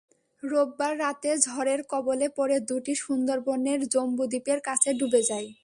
[0.43, 5.47] রোববার রাতে ঝড়ের কবলে পড়ে দুটি সুন্দরবনের জম্বুদ্বীপের কাছে ডুবে যায়।